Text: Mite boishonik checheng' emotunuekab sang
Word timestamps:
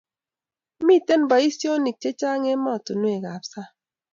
Mite 0.85 1.13
boishonik 1.29 1.97
checheng' 2.01 2.49
emotunuekab 2.53 3.43
sang 3.51 3.71